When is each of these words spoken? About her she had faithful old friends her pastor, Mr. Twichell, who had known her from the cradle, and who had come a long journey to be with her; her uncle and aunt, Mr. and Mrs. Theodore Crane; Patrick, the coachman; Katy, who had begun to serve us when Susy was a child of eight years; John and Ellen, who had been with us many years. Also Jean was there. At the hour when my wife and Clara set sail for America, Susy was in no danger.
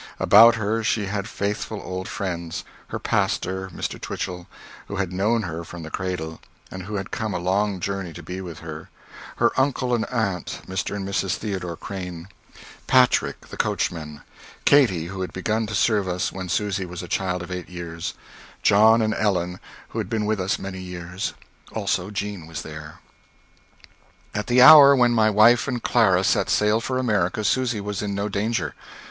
About 0.19 0.55
her 0.55 0.83
she 0.83 1.05
had 1.05 1.29
faithful 1.29 1.79
old 1.79 2.07
friends 2.07 2.63
her 2.87 2.97
pastor, 2.97 3.69
Mr. 3.69 4.01
Twichell, 4.01 4.47
who 4.87 4.95
had 4.95 5.13
known 5.13 5.43
her 5.43 5.63
from 5.63 5.83
the 5.83 5.91
cradle, 5.91 6.41
and 6.71 6.81
who 6.81 6.95
had 6.95 7.11
come 7.11 7.35
a 7.35 7.37
long 7.37 7.79
journey 7.79 8.11
to 8.13 8.23
be 8.23 8.41
with 8.41 8.61
her; 8.61 8.89
her 9.35 9.51
uncle 9.59 9.93
and 9.93 10.07
aunt, 10.09 10.61
Mr. 10.67 10.95
and 10.95 11.07
Mrs. 11.07 11.35
Theodore 11.35 11.77
Crane; 11.77 12.29
Patrick, 12.87 13.49
the 13.49 13.57
coachman; 13.57 14.21
Katy, 14.65 15.05
who 15.05 15.21
had 15.21 15.33
begun 15.33 15.67
to 15.67 15.75
serve 15.75 16.07
us 16.07 16.31
when 16.31 16.49
Susy 16.49 16.83
was 16.83 17.03
a 17.03 17.07
child 17.07 17.43
of 17.43 17.51
eight 17.51 17.69
years; 17.69 18.15
John 18.63 19.03
and 19.03 19.13
Ellen, 19.13 19.59
who 19.89 19.99
had 19.99 20.09
been 20.09 20.25
with 20.25 20.39
us 20.41 20.57
many 20.57 20.79
years. 20.79 21.35
Also 21.73 22.09
Jean 22.09 22.47
was 22.47 22.63
there. 22.63 23.01
At 24.33 24.47
the 24.47 24.63
hour 24.63 24.95
when 24.95 25.11
my 25.11 25.29
wife 25.29 25.67
and 25.67 25.79
Clara 25.83 26.23
set 26.23 26.49
sail 26.49 26.81
for 26.81 26.97
America, 26.97 27.43
Susy 27.43 27.79
was 27.79 28.01
in 28.01 28.15
no 28.15 28.29
danger. 28.29 28.73